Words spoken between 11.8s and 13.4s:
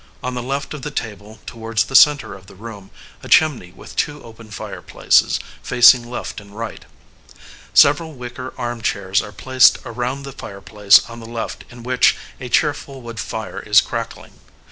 which a cheerful wood